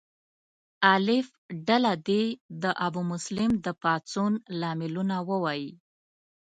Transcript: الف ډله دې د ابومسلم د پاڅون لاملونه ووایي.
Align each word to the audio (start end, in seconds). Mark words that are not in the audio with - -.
الف 0.93 1.27
ډله 1.67 1.93
دې 2.07 2.23
د 2.63 2.65
ابومسلم 2.87 3.51
د 3.65 3.67
پاڅون 3.81 4.31
لاملونه 4.61 5.15
ووایي. 5.29 5.71